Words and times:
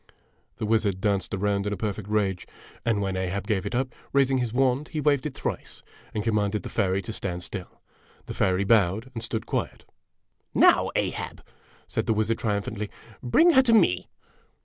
The 0.55 0.65
wizard 0.65 0.99
danced 0.99 1.31
around 1.31 1.67
in 1.67 1.73
a 1.73 1.77
perfect 1.77 2.09
rage; 2.09 2.47
and 2.83 3.03
when 3.03 3.15
Ahab 3.15 3.45
gave 3.45 3.67
it 3.67 3.75
up, 3.75 3.93
raising 4.13 4.39
his 4.39 4.51
wand 4.51 4.87
he 4.87 4.99
waved 4.99 5.27
it 5.27 5.35
thrice, 5.35 5.83
and 6.11 6.23
commanded 6.23 6.63
the 6.63 6.69
fairy 6.69 7.03
to 7.03 7.13
stand 7.13 7.43
still. 7.43 7.79
The 8.25 8.33
fairy 8.33 8.63
bowed, 8.63 9.11
and 9.13 9.21
stood 9.21 9.45
quiet." 9.45 9.85
Now, 10.55 10.89
Ahab," 10.95 11.45
said 11.85 12.07
the 12.07 12.15
wizard, 12.15 12.39
triumphantly" 12.39 12.89
bring 13.21 13.51
her 13.51 13.61
to 13.61 13.73
me 13.73 14.09